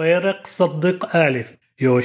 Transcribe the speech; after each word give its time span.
פרק 0.00 0.46
צדיק 0.46 1.16
אלף. 1.16 2.00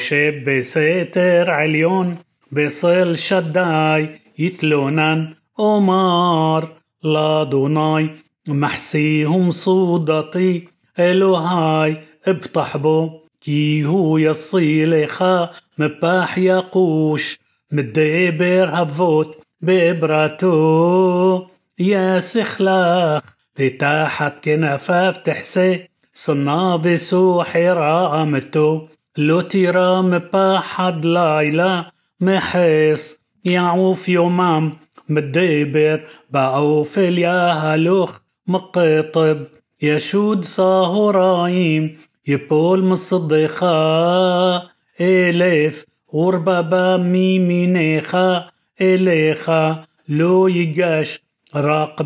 יושב 0.48 1.06
בסתר 1.06 1.52
עליון 1.52 2.18
בצל 2.52 3.18
שדי 3.18 4.20
יתלונן 4.40 5.34
אומר 5.60 6.74
לאדוני 7.04 8.10
מחסי 8.48 9.52
ומצודתי 9.52 10.68
אלוהיי 11.00 11.98
אבטח 12.28 12.75
בו. 12.75 13.10
כי 13.42 13.86
הוא 13.86 14.18
יצילך 14.18 15.50
מפח 15.78 16.38
יקוש 16.38 17.40
מדבר 17.72 18.70
הוות 18.74 19.38
באברתו 19.62 22.20
יסך 22.20 22.78
לך 22.78 23.22
فتاحت 23.56 24.44
كنفاف 24.44 25.18
تحسي 25.18 25.88
כנפיו 26.15 26.15
תחסה. 26.15 26.15
صنا 26.15 26.77
بسوحر 26.77 27.79
عامته 27.79 28.89
لو 29.19 29.41
تيرا 29.41 30.01
مباحد 30.01 31.05
لايلا 31.05 31.91
محس 32.21 33.19
يعوف 33.45 34.09
يومام 34.09 34.73
مدبر 35.09 36.01
بعوف 36.31 36.99
الياهلوخ 36.99 38.19
مقطب 38.47 39.47
يشود 39.83 40.45
صاهرايم 40.45 41.97
يبول 42.27 42.85
مصدخا 42.85 44.63
إلف 45.01 45.85
وربابا 46.09 46.97
ميمينيخا 46.97 48.51
إليخا 48.81 49.85
لو 50.09 50.49
يجاش 50.49 51.21
راق 51.55 52.03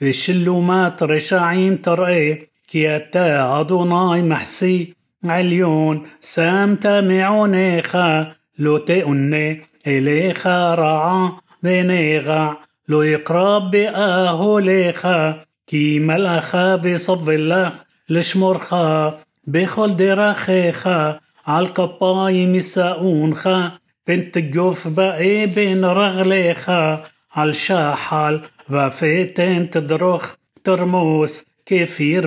بشلومات 0.00 1.02
رشاعيم 1.02 1.76
ترقي 1.76 2.38
كياتا 2.68 3.60
أدوناي 3.60 4.22
محسي. 4.22 4.94
عليون 5.24 6.06
سام 6.20 6.76
تامعونيخا 6.76 8.32
لو 8.58 8.78
تئني 8.78 9.62
إليخا 9.86 10.74
رعا 10.74 11.32
بنيغع 11.62 12.56
لو 12.88 13.02
يقرب 13.02 13.70
بأهوليخا 13.70 15.40
كي 15.66 15.98
ملأخا 15.98 16.76
بصف 16.76 17.28
الله 17.28 17.72
لشمرخا 18.08 19.18
بخل 19.46 19.96
دراخي 19.96 20.72
خا 20.72 21.20
عالقباي 21.46 22.46
مساؤون 22.46 23.34
خا. 23.34 23.72
بنت 24.08 24.38
جوف 24.38 24.88
بقي 24.88 25.46
بين 25.46 25.84
رغليخا 25.84 27.04
عالشاحال 27.32 28.40
وفيتين 28.70 29.70
تدرخ 29.70 30.34
ترموس 30.64 31.46
كافير 31.66 32.26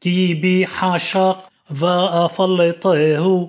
كي 0.00 0.34
بي 0.34 0.66
حاشق 0.66 1.48
وأفلطيه 1.82 3.48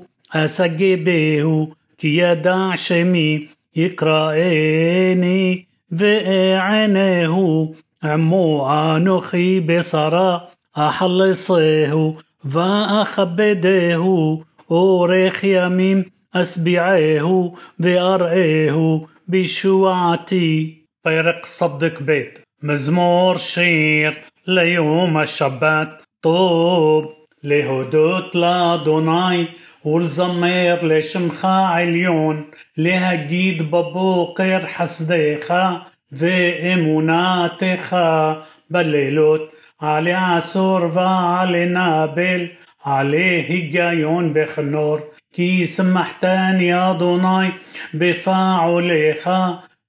بيهو 0.95 1.67
كي 1.97 2.17
يدع 2.17 2.75
شمي 2.75 3.47
يقرأني 3.75 5.67
وأعناه 6.02 7.69
عمو 8.03 8.67
أنخي 8.67 9.59
بصرا 9.59 10.47
أحلصيه 10.77 12.14
وأخبديه 12.55 14.39
أوريخ 14.72 15.45
يميم 15.45 16.05
أسبعيه 16.36 17.52
وأرئيه 17.80 19.02
بشوعتي. 19.27 20.84
פרק 21.05 21.46
صدق 21.46 22.00
בית 22.00 22.38
מזמור 22.62 23.36
שיר 23.36 24.10
ליום 24.46 25.16
השבת 25.16 25.88
טוב 26.20 27.12
להודות 27.42 28.34
לאדוני 28.34 29.46
ולזמר 29.84 30.78
לשמך 30.83 31.48
עליון 31.72 32.44
להגיד 32.77 33.70
בבוקר 33.70 34.58
חסדיך 34.67 35.52
ואמונתך 36.12 37.96
בלילות 38.70 39.52
עלי 39.78 40.14
עשור 40.14 40.80
ועלי 40.92 41.67
נבל 41.67 42.46
עלי 42.84 43.45
היגיון 43.48 44.34
בכנור 44.34 44.98
כי 45.33 45.67
שמחתני 45.67 46.90
אדוני 46.90 47.48
בפעוליך 47.95 49.30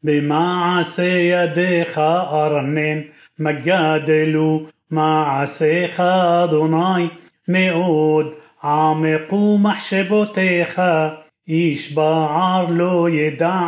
במעשה 0.06 1.04
ידיך 1.04 1.98
ארנן, 1.98 3.02
מגדלו 3.40 4.66
מעשיך 4.92 6.00
אדוני 6.00 7.08
מאוד, 7.48 8.36
עמקו 8.64 9.58
מחשבותיך, 9.58 10.82
איש 11.48 11.94
בער 11.94 12.66
לא 12.70 13.08
ידע, 13.10 13.60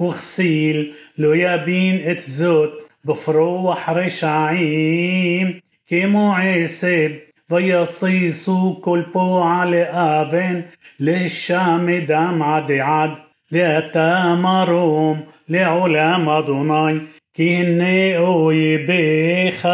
וכסיל 0.00 0.92
לא 1.18 1.36
יבין 1.36 2.10
את 2.10 2.20
זאת, 2.20 2.70
בפרוח 3.04 3.88
רשעים, 3.88 5.52
כמו 5.86 6.34
עשב, 6.42 7.10
ויסיסו 7.50 8.78
כל 8.80 9.02
פועל 9.12 9.70
לאבן, 9.70 10.60
לשמדם 11.00 12.42
עד 12.44 12.70
עד. 12.70 13.10
ואתה 13.52 14.34
מרום 14.38 15.20
לעולם 15.48 16.28
אדוני, 16.28 16.98
כי 17.34 17.48
הנה 17.48 18.18
אויביך 18.18 19.68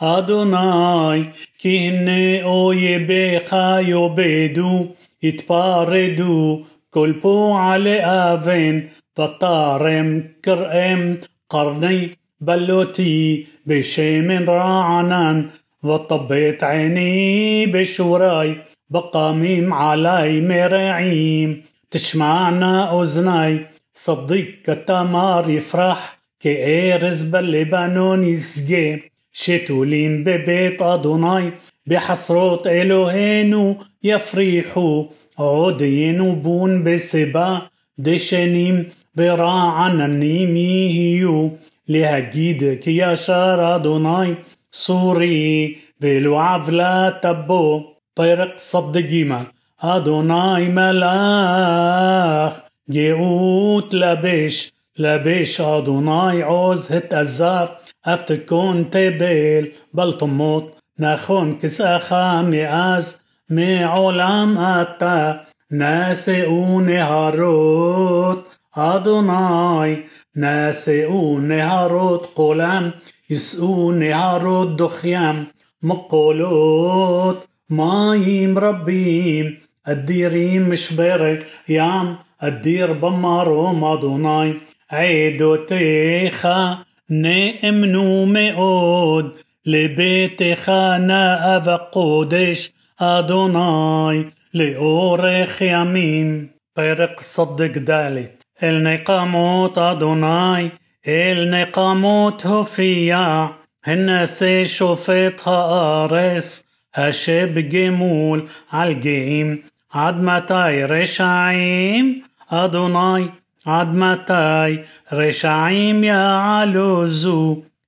אדוני, 0.00 1.24
כי 1.58 1.78
הנה 1.78 2.44
אויביך 2.44 3.56
יאבדו, 3.80 4.86
יתפרדו, 5.22 6.62
כל 6.90 7.12
פועלי 7.20 7.98
אבן, 8.02 8.80
ותרם 9.18 10.20
כרם 10.42 11.14
קרני 11.48 12.08
בלותי 12.40 13.44
בשמן 13.66 14.48
רענן, 14.48 15.46
וטבט 15.84 16.62
עיני 16.62 17.66
בשורי, 17.72 18.54
בקמים 18.90 19.72
עלי 19.72 20.40
מרעים. 20.40 21.60
تسمعنا 21.94 23.02
أذناي 23.02 23.66
صديق 23.99 24.61
كتامار 24.65 25.49
يفرح 25.49 26.19
كأرز 26.39 27.21
باللبنان 27.21 28.23
يسجي 28.23 29.11
شتولين 29.31 30.23
ببيت 30.23 30.81
أدوناي 30.81 31.53
بحصروت 31.85 32.67
إلوهينو 32.67 33.77
يفريحو 34.03 35.05
عودين 35.39 36.21
وبون 36.21 36.83
بسبا 36.83 37.61
دشنيم 37.97 38.89
براعنا 39.15 40.07
لها 40.07 41.51
لهجيدك 41.87 42.87
يا 42.87 43.15
شار 43.15 43.75
أدوناي 43.75 44.35
سوري 44.71 45.77
بلو 46.01 46.37
عذلا 46.37 47.19
تبو. 47.23 47.81
طيرق 48.15 48.57
صدقيما 48.57 49.45
أدوناي 49.81 50.69
ملاخ. 50.69 52.68
גאות 52.91 53.93
לביש, 53.93 54.71
לביש 54.97 55.61
אדוני 55.61 56.41
עוז 56.43 56.91
התעזר, 56.91 57.65
אף 58.01 58.21
תכון 58.21 58.83
תבל 58.89 59.65
בלתומות, 59.93 60.79
נכון 60.99 61.57
כסאך 61.59 62.15
מאז, 62.43 63.19
מעולם 63.49 64.57
אתה, 64.81 65.33
נשאו 65.71 66.79
נהרות, 66.81 68.55
אדוני, 68.75 70.01
נשאו 70.35 71.39
נהרות 71.39 72.31
קולם, 72.33 72.89
יישאו 73.29 73.91
נהרות 73.91 74.77
דוחיים, 74.77 75.45
מקולות, 75.83 77.47
מים 77.69 78.59
רבים, 78.59 79.45
אדירים 79.83 80.71
משברי 80.71 81.37
ים, 81.67 82.15
الدير 82.42 82.92
بمارهم 82.92 83.84
أدوناي 83.84 84.54
عيدوتيخا 84.92 86.78
نأمنو 87.10 88.24
מאוד 88.26 89.30
לביתך 89.66 90.72
נאה 91.00 91.58
וקודש 91.64 92.70
אדוני 92.98 94.22
לאורך 94.54 95.60
ימים. 95.60 96.46
פרק 96.74 97.20
צדק 97.20 97.78
ד' 97.90 98.16
אל 98.62 98.78
נקמות 98.78 99.78
אדוני 99.78 100.68
אל 101.06 101.48
נקמות 101.50 102.42
הופיע 102.42 103.46
הנשא 103.86 104.64
שופט 104.64 105.42
הארץ 105.46 106.64
השב 106.94 107.48
גמול 107.58 108.46
על 108.70 108.94
גאים 108.94 109.56
עד 109.92 110.20
מתי 110.20 110.84
רשעים? 110.88 112.22
أدوناي 112.51 113.29
عد 113.67 113.95
متى 113.95 114.83
رشعيم 115.13 116.03
يعلو 116.03 117.07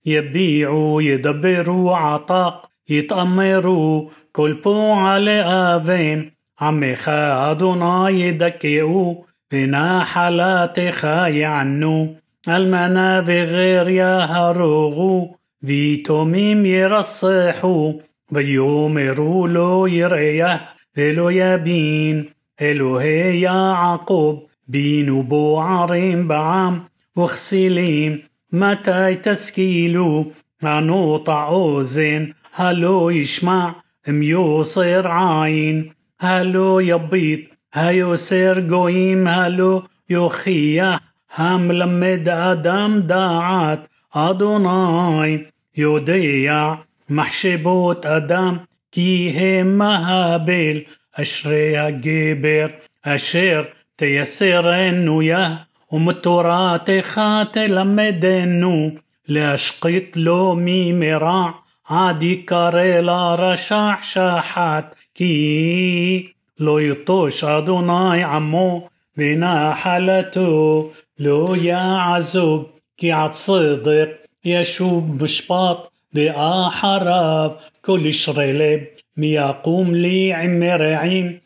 يبيعوا 0.06 1.02
يدبروا 1.02 1.98
عطاق 1.98 2.69
يتأمروا 2.90 4.10
كل 4.31 4.54
بو 4.54 4.92
على 4.92 5.42
آفين 5.42 6.31
عميخ 6.62 7.10
أدوناي 7.10 8.22
يدكئوا 8.22 9.16
هنا 9.54 10.04
حالاتخ 10.04 11.06
يعنو 11.06 12.16
المنابغير 12.48 13.90
يهرغوا 13.90 15.28
فيتوميم 15.66 16.66
يرصحوا 16.66 17.94
ويؤمروا 18.31 19.48
له 19.48 19.90
يريح 19.90 20.75
ولو 20.98 21.30
يبين 21.30 22.30
إلهي 22.62 23.42
يا 23.42 23.72
عقوب 23.72 24.50
بين 24.71 25.09
وبوعرين 25.09 26.27
بعام 26.27 26.83
وخسيلين. 27.15 28.23
متى 28.51 29.15
تسكيلو 29.15 30.31
عنو 30.63 31.18
طعوزين 31.18 32.33
هلو 32.53 33.09
يشمع 33.09 33.75
ميوصر 34.07 35.07
عاين. 35.07 35.89
هلو 36.21 36.79
يبيط 36.79 37.39
هيو 37.73 38.15
سير 38.15 38.68
قويم. 38.69 39.27
هلو 39.27 39.83
يخيا 40.09 41.00
هم 41.38 41.71
لمد 41.71 42.29
أدم 42.29 43.00
داعات. 43.00 43.88
أدوناي 44.15 45.47
يوديع 45.77 46.77
محشبوت 47.09 48.06
أدم. 48.06 48.59
كي 48.91 49.31
هم 49.62 49.81
هابيل 49.81 50.85
أشريا 51.15 51.89
جبر 51.89 52.71
أشير 53.06 53.74
אשר 54.00 54.00
תייסרנו 54.00 55.23
יה, 55.23 55.56
ומתורתך 55.93 57.20
תלמדנו, 57.52 58.90
להשחית 59.28 60.12
לו 60.17 60.56
ממרע, 60.58 61.50
עד 61.88 62.23
יקרא 62.23 63.00
לרשע 63.00 63.90
שחת, 64.02 64.94
כי 65.14 66.26
לא 66.58 66.81
יטוש 66.81 67.44
אדוני 67.44 68.25
עמו, 68.25 68.88
ונחלתו 69.17 70.90
לא 71.19 71.55
יעזוב, 71.61 72.69
כי 72.96 73.12
עד 73.12 73.31
צדק 73.31 74.08
ישוב 74.44 75.23
משפט, 75.23 75.78
ואחריו 76.14 77.50
כל 77.81 78.00
ישרי 78.05 78.52
לב, 78.52 78.81
מי 79.17 79.37
יקום 79.37 79.94
לי 79.94 80.34
עם 80.34 80.61
מרעים, 80.61 81.37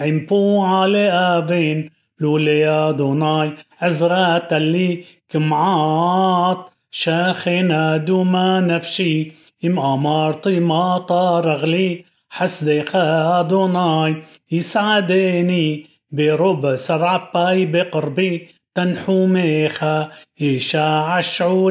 هيمبو 0.00 0.62
على 0.62 1.08
أبين 1.10 1.90
لولي 2.20 2.94
دوناي 2.98 3.52
عزرة 3.80 4.48
اللي 4.56 5.04
كمعات 5.28 6.70
شاخنا 6.90 7.96
دوما 7.96 8.60
نفشي 8.60 9.32
إم 9.64 9.78
أمارتي 9.78 10.60
مطر 10.60 11.52
غلي 11.54 12.04
حسدي 12.30 12.82
دوناي 13.42 14.22
يسعدني 14.50 15.86
برب 16.10 16.76
سرعباي 16.76 17.66
بقربي 17.66 18.48
تنحو 18.74 19.26
ميخا 19.26 20.10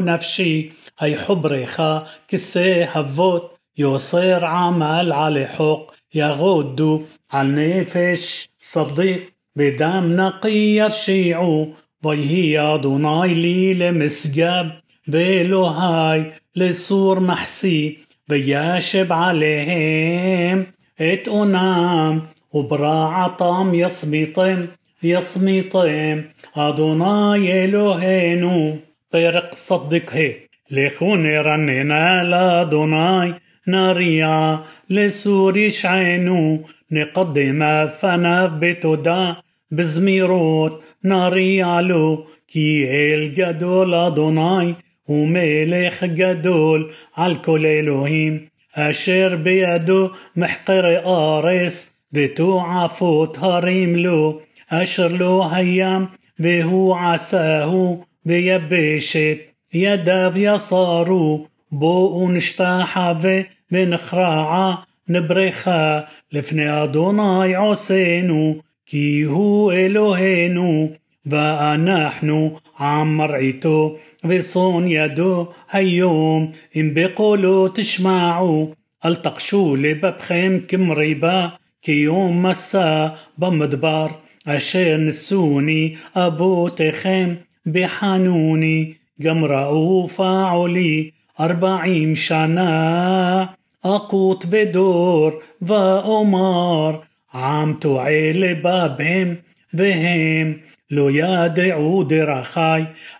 نفشي 0.00 1.16
حبري 1.16 1.66
خا 1.66 2.06
كسي 2.28 2.84
هفوت 2.84 3.52
يصير 3.78 4.44
عمل 4.44 5.12
على 5.12 5.46
حق 5.46 5.99
يغد 6.14 7.06
عن 7.32 7.54
نفش 7.54 8.48
صديق 8.60 9.32
بدم 9.56 10.16
نقي 10.16 10.76
يشيع 10.76 11.66
ويهيض 12.04 12.86
لي 13.24 13.74
لمسجاب 13.74 14.72
بلوهاي 15.06 16.32
لصور 16.56 17.20
محسي. 17.20 17.98
بياشب 18.28 19.12
عليهم 19.12 20.66
اتقنام 21.00 22.22
وبراع 22.52 23.22
عطام 23.22 23.74
يصميطم 23.74 24.66
يصميطم. 25.02 26.22
أدوناي 26.56 27.64
إلهينو 27.64 28.76
برق 29.12 29.54
صدق 29.54 30.12
هي 30.12 30.34
لخوني 30.70 31.38
رنينا 31.38 32.22
لأدوناي 32.24 33.34
נריע 33.69 34.55
לסור 34.89 35.57
ישענו, 35.57 36.63
נקדם 36.91 37.61
פניו 37.99 38.49
בתודה, 38.59 39.33
בזמירות 39.71 40.83
נריע 41.03 41.81
לו, 41.81 42.25
כי 42.47 42.85
אל 42.89 43.27
גדול 43.27 43.95
אדוני, 43.95 44.73
ומלך 45.09 46.03
גדול 46.03 46.89
על 47.15 47.35
כל 47.35 47.65
אלוהים, 47.65 48.39
אשר 48.73 49.35
בידו 49.43 50.09
מחקרי 50.35 50.97
ארס, 50.97 51.93
ותועפות 52.13 53.37
הרים 53.41 53.95
לו, 53.95 54.39
אשר 54.69 55.07
לא 55.07 55.47
הים, 55.51 56.05
והוא 56.39 56.97
עשהו, 56.97 58.03
ויבשת, 58.25 59.37
ידיו 59.73 60.33
יסרו, 60.35 61.47
בואו 61.71 62.29
נשתחווה 62.31 63.41
ונחרעה, 63.71 64.75
נברכה, 65.09 65.99
לפני 66.31 66.83
אדוני 66.83 67.55
עושנו, 67.55 68.55
כי 68.85 69.21
הוא 69.21 69.73
אלוהינו, 69.73 70.91
ואנחנו 71.25 72.57
עם 72.79 73.17
מרעיתו 73.17 73.95
ושון 74.25 74.87
ידו 74.87 75.47
היום 75.71 76.51
אם 76.75 76.91
בקולו 76.93 77.67
תשמעו 77.67 78.73
אל 79.05 79.15
תקשו 79.15 79.75
לבבכם 79.79 80.59
כמריבה 80.67 81.47
כיום 81.81 82.45
מסע 82.45 83.07
במדבר 83.37 84.07
אשר 84.45 84.97
נשוני 84.99 85.95
אבותיכם 86.15 87.33
בחנוני 87.65 88.93
גם 89.21 89.45
ראו 89.45 90.07
פעולי 90.07 91.09
ארבעים 91.39 92.15
שנה 92.15 93.45
אקוט 93.81 94.45
בדור 94.45 95.31
ואומר 95.61 96.99
עם 97.33 97.73
טועה 97.73 98.31
לבבם 98.33 99.35
והם 99.73 100.57
לא 100.91 101.11
ידעו 101.11 102.03
דרכי, 102.03 102.59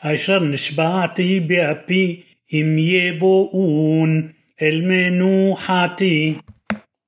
אשר 0.02 0.40
נשבעתי 0.40 1.40
באפי, 1.40 2.22
אם 2.54 2.76
יבואון 2.78 4.28
אל 4.62 4.82
מנוחתי. 4.86 6.34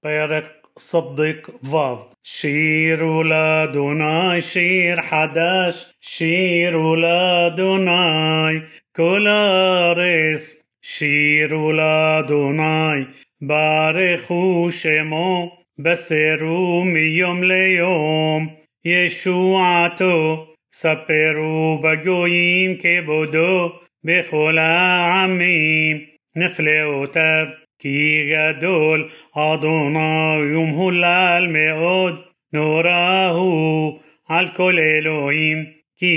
פרק 0.01 0.67
صدق 0.79 1.49
ו' 1.63 1.77
שירו 2.23 3.23
לאדוני 3.23 4.41
שיר 4.41 5.01
חדש, 5.01 5.85
שירו 6.01 6.95
לאדוני 6.95 8.59
כל 8.95 9.27
הארץ, 9.27 10.63
שירו 10.81 11.71
לאדוני, 11.71 13.03
ברכו 13.41 14.67
שמו, 14.71 15.57
בשרו 15.79 16.83
מיום 16.83 17.43
ליום. 17.43 18.47
ישועתו, 18.85 20.47
ספרו 20.73 21.81
בגויים 21.83 22.77
כבודו, 22.77 23.71
בכל 24.03 24.57
העמים, 24.57 25.97
נפלאותיו, 26.35 27.45
כי 27.79 28.29
גדול 28.31 29.09
אדוני 29.35 30.55
ומהולל 30.55 31.47
מאוד, 31.49 32.21
נורא 32.53 33.29
הוא 33.33 33.99
על 34.27 34.47
כל 34.55 34.79
אלוהים, 34.79 35.65
כי 35.99 36.15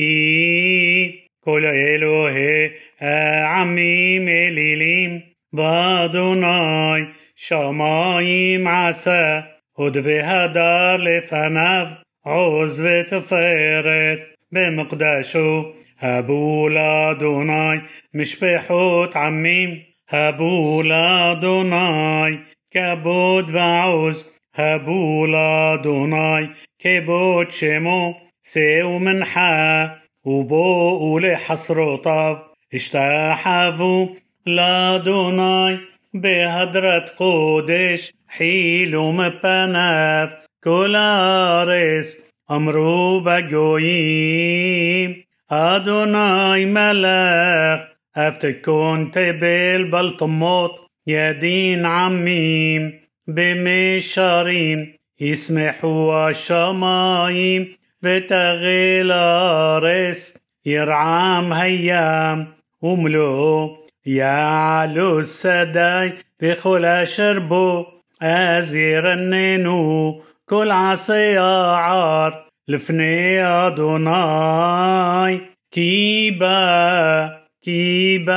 כל 1.44 1.64
אלוהי 1.64 2.68
העמים 3.00 4.28
אלילים, 4.28 5.20
באדוני 5.54 7.02
שמיים 7.36 8.66
עשה, 8.66 9.40
הוד 9.72 9.96
והדר 10.02 10.96
לפניו, 10.96 11.86
עוז 12.24 12.84
ותפארת 12.86 14.18
במקדשו. 14.52 15.72
הבו 16.00 16.68
לאדוני 16.68 17.78
משפחות 18.14 19.16
עמים, 19.16 19.70
הבו 20.10 20.82
לאדוני 20.82 22.36
כבוד 22.70 23.50
ועוז, 23.54 24.36
הבו 24.56 25.26
לאדוני 25.26 26.46
כבוד 26.78 27.50
שמו, 27.50 28.20
שאו 28.46 28.98
מנחה 28.98 29.86
ובואו 30.24 31.18
לחסרותיו, 31.18 32.36
השתחוו 32.74 34.14
לאדוני 34.47 35.75
בהדרת 36.13 37.09
קודש 37.09 38.11
חילו 38.37 39.11
מפניו 39.11 40.27
כל 40.63 40.95
הארץ 40.95 42.31
אמרו 42.51 43.21
בגויים 43.25 45.13
אדוני 45.49 46.65
מלך 46.65 47.81
אף 48.17 48.37
תכון 48.37 49.09
תבל 49.11 49.83
בלטמות 49.91 50.87
ידין 51.07 51.85
עמים 51.85 52.91
במישרים 53.27 54.85
ישמחו 55.19 56.13
השמיים 56.15 57.65
ותגל 58.03 59.11
הארץ 59.13 60.37
ירעם 60.65 61.53
הים 61.53 62.45
ומלואו 62.83 63.84
يعلو 64.05 65.19
السداي 65.19 66.13
بخلا 66.41 67.03
شربو 67.03 67.85
أزير 68.21 69.13
النينو 69.13 70.21
كل 70.45 70.71
عصي 70.71 71.37
عار 71.37 72.45
لفني 72.67 73.43
أدوناي. 73.43 75.41
كيبا 75.71 77.39
كيبا 77.61 78.35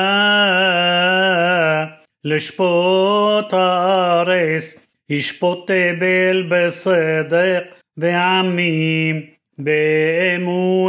لشبوط 2.25 3.55
أرس 3.55 4.89
يشبوط 5.11 5.73
بل 5.73 6.49
بصدق 6.49 7.65
بعميم 7.97 9.29
بإمونته 9.59 10.89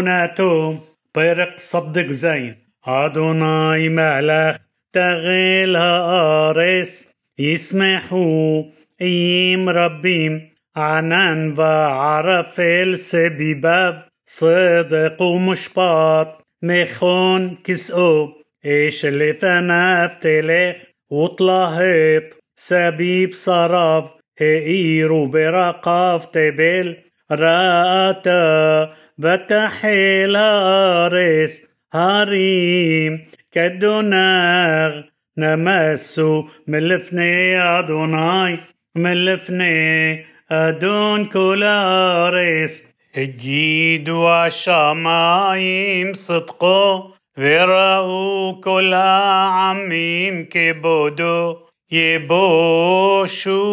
برق 1.15 1.53
صدق 1.57 2.05
زين 2.05 2.55
أدوناي 2.87 3.89
ملخ. 3.89 4.55
تغيل 4.93 5.75
هارس 5.75 7.11
يسمحوا 7.39 8.63
ايم 9.01 9.69
ربيم 9.69 10.49
عنان 10.75 11.59
وعرف 11.59 12.59
السبيباب 12.59 14.03
صدق 14.25 15.21
ومشباط 15.21 16.47
مخون 16.63 17.57
كسؤو 17.63 18.29
إيش 18.65 19.05
اللي 19.05 19.33
فناف 19.33 20.17
تلخ 20.17 20.75
وطلهت 21.09 22.33
سبيب 22.55 23.31
صراف 23.31 24.11
هئيرو 24.41 25.27
برقاف 25.27 26.25
تبل. 26.25 26.97
رأتا 27.31 28.93
بتحيل 29.17 30.35
أرس. 30.35 31.68
هاريم 31.94 33.24
كدوناغ 33.52 35.02
نمسو 35.38 36.44
من 36.66 36.78
لفني 36.78 37.60
أدوناي 37.60 38.58
من 38.94 39.24
لفني 39.24 40.24
أدون 40.50 41.24
كل 41.24 41.62
أرس 41.64 42.94
اجيدوا 43.16 44.46
الشمايم 44.46 46.14
صدقو 46.14 47.10
ورأوا 47.38 48.60
كل 48.60 48.94
عميم 48.94 50.44
كبودو 50.44 51.56
يبوشو 51.90 53.64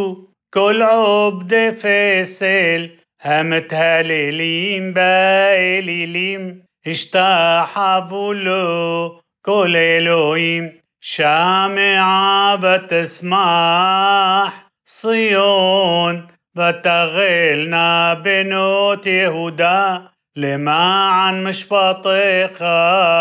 كل 0.54 0.82
عبد 0.82 1.76
فسل 1.78 3.02
המתהללים 3.24 4.94
באלילים, 4.94 6.62
השתחוו 6.86 8.34
לו 8.34 9.20
כל 9.42 9.74
אלוהים, 9.76 10.70
שמעה 11.02 12.56
ותשמח 12.62 14.54
ציון, 14.86 16.26
ותגלנה 16.56 18.14
בנות 18.24 19.06
יהודה, 19.06 19.98
למען 20.36 21.48
משפטיך 21.48 22.62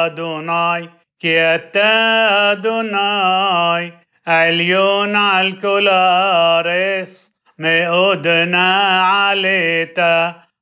אדוני, 0.07 0.87
כי 1.19 1.41
אתה 1.41 2.53
אדוני, 2.53 3.91
עליון 4.27 5.17
על 5.17 5.53
כל 5.61 5.89
הארץ. 5.89 7.31
מאוד 7.61 8.27
נעלית 8.29 9.99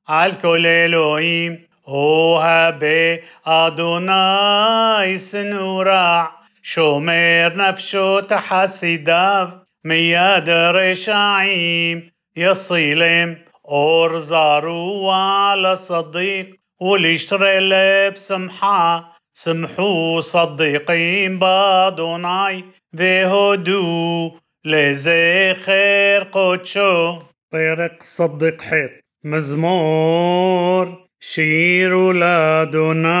על 0.07 0.31
כל 0.41 0.65
אלוהים, 0.65 1.55
אוהבי 1.87 3.17
אדוני 3.43 5.19
שנורע, 5.19 6.25
שומר 6.63 7.49
נפשות 7.55 8.31
חסידיו, 8.33 9.49
מיד 9.85 10.49
רשעים 10.49 12.01
يصيلم 12.35 13.37
أور 13.65 14.19
زاروا 14.19 15.13
على 15.13 15.75
صديق 15.75 16.55
وليشتري 16.81 17.59
لب 17.59 18.17
سمحة 18.17 19.15
سمحوا 19.33 20.21
صديقين 20.21 21.39
بادوناي 21.39 22.63
وهدوا 22.99 24.29
لزخر 24.65 26.23
قدشو 26.31 27.19
طيرك 27.51 28.03
صدق 28.03 28.61
حيط 28.61 28.91
مزمور 29.23 31.02
شير 31.32 32.12
لادوناي 32.12 33.12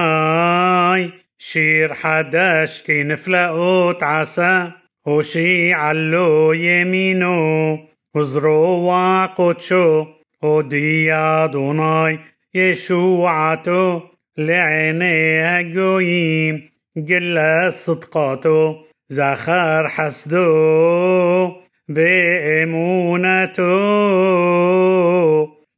شير 1.38 1.94
حداش 1.94 2.82
كي 2.82 3.02
نفلقوت 3.02 4.02
عسى. 4.02 4.70
وشي 5.06 5.72
علو 5.72 6.52
يمينو 6.52 7.78
وزروع 8.14 9.26
قدشو 9.26 10.06
ودي 10.42 11.12
أدوناي 11.12 12.18
يشوعته 12.54 14.02
لعيني 14.38 15.60
الجويم 15.60 16.70
جل 16.96 17.72
صدقاته 17.72 18.76
زخر 19.08 19.88
حسدو 19.88 21.52
بإمونته 21.88 23.64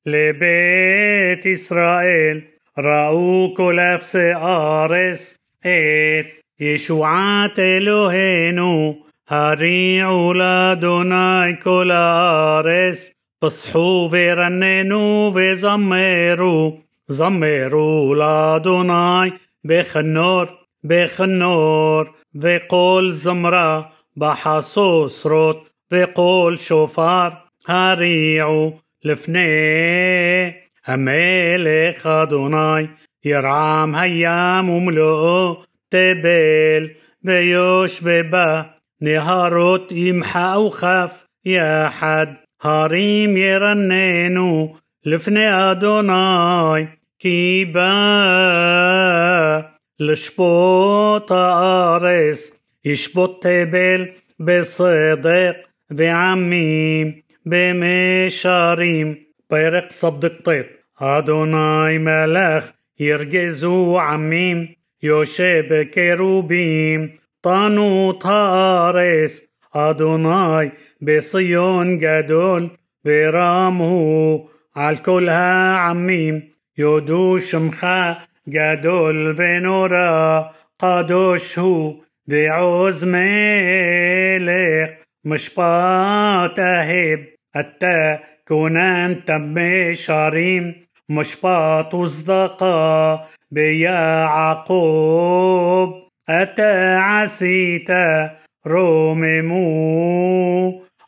لبيت 0.07 1.47
إسرائيل 1.47 2.45
رأو 2.79 3.55
كل 3.57 3.79
أفس 3.81 4.17
أرس 4.17 5.37
إت 5.67 6.27
يشوعة 6.61 7.55
إلهينو 7.59 8.97
هريعوا 9.29 10.35
لأدوناي 10.35 11.53
كل 11.53 11.91
أرس 11.93 13.13
فصحوا 13.43 14.09
ورننوا 14.09 15.55
زميرو 15.55 16.79
زمروا 17.09 18.15
لأدوناي 18.15 19.33
بخنور 19.65 20.49
بخنور 20.85 22.15
وقول 22.45 23.13
زمرة 23.13 23.93
بحصوصرت 24.17 25.63
قول 26.15 26.59
شفار 26.59 27.45
هاريعو 27.69 28.73
לפני 29.06 29.48
המלך 30.86 32.06
אדוני, 32.06 32.88
ירעם 33.25 33.96
הים 33.96 34.70
ומלואו 34.70 35.63
תבל, 35.89 36.88
ויושבבה 37.24 38.62
נהרות 39.01 39.91
ימחאו 39.91 40.72
כף 40.72 41.25
יחד, 41.46 42.27
הרים 42.62 43.38
ירננו 43.38 44.75
לפני 45.06 45.72
אדוני, 45.72 46.86
כי 47.20 47.65
בא 47.72 49.62
לשפוט 50.00 51.32
הארץ, 51.32 52.60
ישפוט 52.86 53.46
תבל 53.46 54.06
בצדק 54.39 55.56
ועמים 55.89 57.12
بمشاريم. 57.47 59.26
بيرق 59.50 59.93
صدق 59.93 60.43
طيط 60.45 60.67
أدوناي 61.00 61.99
ملاخ 61.99 62.73
يرجزو 63.00 63.97
عميم. 63.97 64.75
يوشيب 65.03 65.75
كيروبيم 65.75 67.19
طانو 67.43 68.11
طارس 68.11 69.49
أدوناي 69.75 70.73
بصيون 71.00 71.99
جدول. 71.99 72.71
برامه 73.05 74.49
على 74.76 74.97
كلها 74.97 75.76
عميم. 75.76 76.53
يودو 76.79 77.38
شمخا 77.38 78.17
جدول. 78.49 79.37
فينورا 79.37 80.53
قدوش 80.79 81.59
هو. 81.59 81.95
بعوز 82.26 83.05
ملك 83.05 84.99
مشبات 85.25 86.59
أهيب. 86.59 87.36
אתה 87.60 88.15
كونان 88.48 89.22
بشاريم 89.30 90.75
مشباط 91.10 91.94
وصدقا 91.94 93.25
بيعقوب 93.51 94.82
أتى 96.30 96.96
عسيتا 96.96 98.36
روممو 98.68 99.72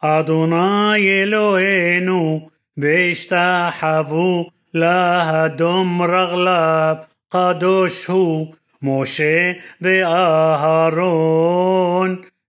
أدوناي 0.04 1.24
إلهينو 1.24 2.50
بيشتحفو 2.78 4.46
להדום 4.74 6.02
רגליו, 6.02 6.96
קדוש 7.30 8.06
הוא 8.06 8.54
משה 8.82 9.52
ואהרון, 9.82 11.32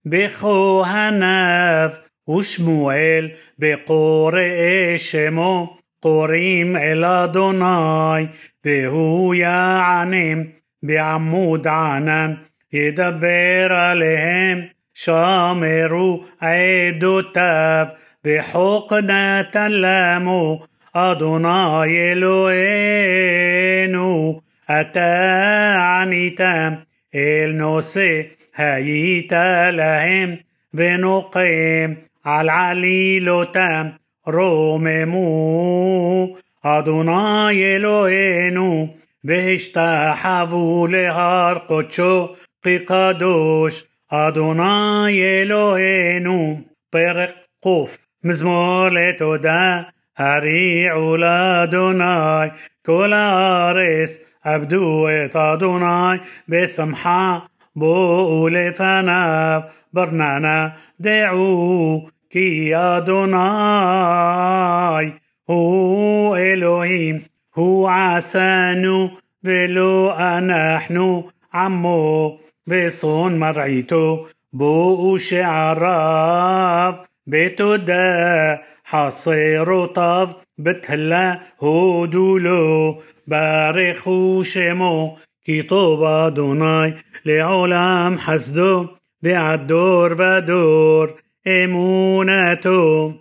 בכהניו, 0.06 1.90
ושמואל 2.28 3.28
בקוראי 3.58 4.98
שמו, 4.98 5.76
קוראים 6.00 6.76
אל 6.76 7.04
אדוני, 7.04 8.26
והוא 8.64 9.34
יענם 9.34 10.42
בעמוד 10.82 11.66
ענן, 11.68 12.34
ידבר 12.72 13.66
עליהם, 13.70 14.60
שמרו 14.94 16.24
עדותיו, 16.40 17.86
וחוק 18.24 18.92
נתן 18.92 19.68
למו, 19.70 20.62
אדוני 20.92 22.12
אלוהינו, 23.72 24.40
אתה 24.70 26.00
עניתם 26.02 26.74
אל 27.14 27.52
נושא 27.54 28.20
היית 28.56 29.32
להם, 29.72 30.34
ונוקם 30.74 31.92
על 32.28 32.50
עלילותם 32.50 33.86
רוממו. 34.26 35.24
אדוני 36.62 37.64
אלוהינו, 37.64 38.94
והשתחוו 39.24 40.86
להר 40.86 41.58
קודשו 41.58 42.28
כקדוש, 42.62 43.84
אדוני 44.08 45.22
אלוהינו. 45.22 46.60
פרק 46.90 47.30
ק' 47.64 47.68
מזמור 48.24 48.88
לתודה, 48.88 49.82
הריעו 50.18 51.16
לאדוני, 51.16 52.48
כל 52.86 53.12
הארץ 53.12 54.18
עבדו 54.44 55.06
את 55.08 55.36
אדוני 55.36 56.18
בשמחה, 56.48 57.38
בואו 57.76 58.48
לפניו 58.48 59.60
ברננה 59.92 60.68
דעו 61.00 62.06
כי 62.30 62.72
אדוני 62.74 63.36
הוא 65.44 66.36
אלוהים, 66.36 67.20
הוא 67.54 67.90
עשנו 67.90 69.08
ולא 69.44 70.14
אנחנו 70.18 71.28
עמו 71.54 72.38
ושון 72.68 73.38
מרעיתו, 73.38 74.24
בואו 74.52 75.18
שעריו 75.18 76.94
בתודה 77.26 78.54
חסרותיו 78.90 80.28
בתהלה 80.58 81.34
הודו 81.56 82.38
לו 82.38 83.00
ברכו 83.26 84.40
שמו 84.44 85.16
כי 85.44 85.62
טוב 85.62 86.02
אדוני 86.04 86.90
לעולם 87.24 88.14
חסדו 88.18 88.84
ועד 89.22 89.68
דור 89.68 90.06
ודור 90.18 91.04
אמונתו 91.48 93.12